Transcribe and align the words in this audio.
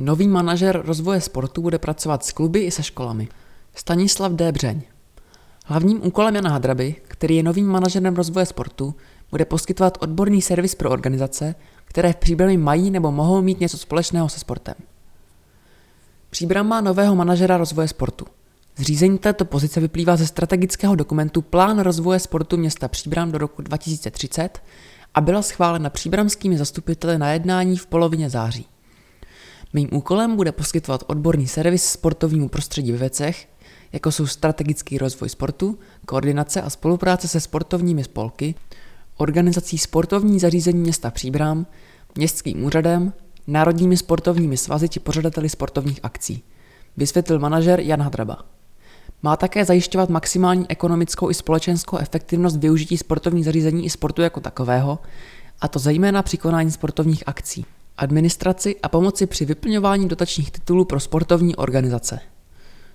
Nový 0.00 0.28
manažer 0.28 0.82
rozvoje 0.84 1.20
sportu 1.20 1.62
bude 1.62 1.78
pracovat 1.78 2.24
s 2.24 2.32
kluby 2.32 2.60
i 2.60 2.70
se 2.70 2.82
školami. 2.82 3.28
Stanislav 3.74 4.32
D. 4.32 4.52
Břeň. 4.52 4.82
Hlavním 5.64 6.06
úkolem 6.06 6.34
Jana 6.34 6.50
Hadraby, 6.50 6.96
který 7.08 7.36
je 7.36 7.42
novým 7.42 7.66
manažerem 7.66 8.16
rozvoje 8.16 8.46
sportu, 8.46 8.94
bude 9.30 9.44
poskytovat 9.44 9.98
odborný 10.00 10.42
servis 10.42 10.74
pro 10.74 10.90
organizace, 10.90 11.54
které 11.84 12.12
v 12.12 12.16
Příbrami 12.16 12.56
mají 12.56 12.90
nebo 12.90 13.12
mohou 13.12 13.42
mít 13.42 13.60
něco 13.60 13.78
společného 13.78 14.28
se 14.28 14.40
sportem. 14.40 14.74
Příbram 16.30 16.68
má 16.68 16.80
nového 16.80 17.14
manažera 17.14 17.56
rozvoje 17.56 17.88
sportu. 17.88 18.26
Zřízení 18.76 19.18
této 19.18 19.44
pozice 19.44 19.80
vyplývá 19.80 20.16
ze 20.16 20.26
strategického 20.26 20.94
dokumentu 20.94 21.42
Plán 21.42 21.78
rozvoje 21.78 22.20
sportu 22.20 22.56
města 22.56 22.88
Příbram 22.88 23.32
do 23.32 23.38
roku 23.38 23.62
2030 23.62 24.62
a 25.14 25.20
byla 25.20 25.42
schválena 25.42 25.90
příbramskými 25.90 26.58
zastupiteli 26.58 27.18
na 27.18 27.32
jednání 27.32 27.76
v 27.76 27.86
polovině 27.86 28.30
září. 28.30 28.66
Mým 29.74 29.88
úkolem 29.92 30.36
bude 30.36 30.52
poskytovat 30.52 31.04
odborný 31.06 31.46
servis 31.46 31.84
sportovnímu 31.84 32.48
prostředí 32.48 32.92
ve 32.92 32.98
věcech, 32.98 33.48
jako 33.92 34.12
jsou 34.12 34.26
strategický 34.26 34.98
rozvoj 34.98 35.28
sportu, 35.28 35.78
koordinace 36.06 36.62
a 36.62 36.70
spolupráce 36.70 37.28
se 37.28 37.40
sportovními 37.40 38.04
spolky, 38.04 38.54
organizací 39.16 39.78
sportovní 39.78 40.40
zařízení 40.40 40.80
města 40.80 41.10
Příbram, 41.10 41.66
městským 42.16 42.64
úřadem, 42.64 43.12
národními 43.46 43.96
sportovními 43.96 44.56
svazy 44.56 44.88
či 44.88 45.00
pořadateli 45.00 45.48
sportovních 45.48 46.00
akcí, 46.02 46.42
vysvětlil 46.96 47.38
manažer 47.38 47.80
Jan 47.80 48.02
Hadraba. 48.02 48.38
Má 49.22 49.36
také 49.36 49.64
zajišťovat 49.64 50.08
maximální 50.08 50.66
ekonomickou 50.70 51.30
i 51.30 51.34
společenskou 51.34 51.98
efektivnost 51.98 52.56
využití 52.56 52.96
sportovních 52.96 53.44
zařízení 53.44 53.84
i 53.84 53.90
sportu 53.90 54.22
jako 54.22 54.40
takového, 54.40 54.98
a 55.60 55.68
to 55.68 55.78
zejména 55.78 56.22
při 56.22 56.36
konání 56.36 56.70
sportovních 56.70 57.22
akcí, 57.26 57.66
administraci 57.96 58.76
a 58.82 58.88
pomoci 58.88 59.26
při 59.26 59.44
vyplňování 59.44 60.08
dotačních 60.08 60.50
titulů 60.50 60.84
pro 60.84 61.00
sportovní 61.00 61.56
organizace. 61.56 62.20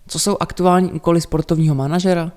Co 0.08 0.20
jsou 0.20 0.38
aktuální 0.40 0.92
úkoly 0.92 1.22
sportovního 1.22 1.76
manažera? 1.76 2.32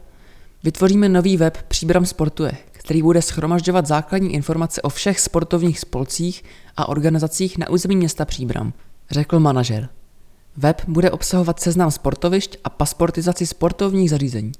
Vytvoříme 0.62 1.09
nový 1.09 1.36
web 1.36 1.62
Příbram 1.69 2.06
sportuje, 2.06 2.53
který 2.73 3.03
bude 3.03 3.23
schromažďovat 3.23 3.86
základní 3.86 4.34
informace 4.34 4.83
o 4.83 4.89
všech 4.89 5.20
sportovních 5.20 5.81
spolcích 5.81 6.45
a 6.77 6.89
organizacích 6.89 7.59
na 7.59 7.70
území 7.70 7.97
města 7.97 8.25
Příbram, 8.25 8.73
řekl 9.11 9.41
manažer. 9.41 9.89
Web 10.56 10.83
bude 10.89 11.11
obsahovat 11.11 11.61
seznam 11.61 11.91
sportovišť 11.91 12.56
a 12.64 12.70
pasportizaci 12.70 13.47
sportovních 13.47 14.11
zařízení, 14.11 14.53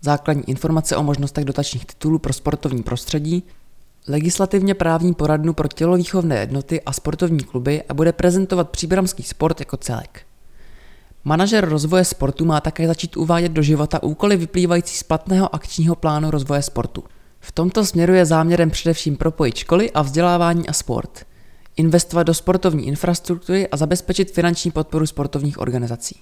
základní 0.00 0.48
informace 0.48 0.96
o 0.96 1.02
možnostech 1.02 1.44
dotačních 1.44 1.86
titulů 1.86 2.18
pro 2.18 2.32
sportovní 2.32 2.82
prostředí, 2.82 3.42
legislativně 4.10 4.74
právní 4.74 5.14
poradnu 5.14 5.52
pro 5.52 5.68
tělovýchovné 5.68 6.40
jednoty 6.40 6.82
a 6.82 6.92
sportovní 6.92 7.44
kluby 7.44 7.82
a 7.88 7.94
bude 7.94 8.12
prezentovat 8.12 8.70
příbramský 8.70 9.22
sport 9.22 9.60
jako 9.60 9.76
celek. 9.76 10.22
Manažer 11.24 11.68
rozvoje 11.68 12.04
sportu 12.04 12.44
má 12.44 12.60
také 12.60 12.86
začít 12.86 13.16
uvádět 13.16 13.52
do 13.52 13.62
života 13.62 14.02
úkoly 14.02 14.36
vyplývající 14.36 14.96
z 14.96 15.02
platného 15.02 15.54
akčního 15.54 15.96
plánu 15.96 16.30
rozvoje 16.30 16.62
sportu. 16.62 17.04
V 17.40 17.52
tomto 17.52 17.86
směru 17.86 18.14
je 18.14 18.26
záměrem 18.26 18.70
především 18.70 19.16
propojit 19.16 19.56
školy 19.56 19.90
a 19.90 20.02
vzdělávání 20.02 20.68
a 20.68 20.72
sport, 20.72 21.26
investovat 21.76 22.22
do 22.22 22.34
sportovní 22.34 22.86
infrastruktury 22.86 23.68
a 23.68 23.76
zabezpečit 23.76 24.30
finanční 24.30 24.70
podporu 24.70 25.06
sportovních 25.06 25.58
organizací. 25.58 26.20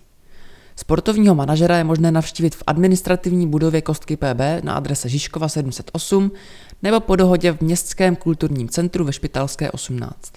Sportovního 0.78 1.34
manažera 1.34 1.76
je 1.78 1.84
možné 1.84 2.10
navštívit 2.10 2.54
v 2.54 2.62
administrativní 2.66 3.46
budově 3.46 3.82
Kostky 3.82 4.16
PB 4.16 4.40
na 4.62 4.74
adrese 4.74 5.08
Žižkova 5.08 5.48
708 5.48 6.32
nebo 6.82 7.00
po 7.00 7.16
dohodě 7.16 7.52
v 7.52 7.60
Městském 7.60 8.16
kulturním 8.16 8.68
centru 8.68 9.04
ve 9.04 9.12
Špitalské 9.12 9.70
18. 9.70 10.32